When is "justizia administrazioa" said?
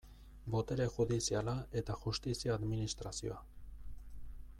2.05-3.39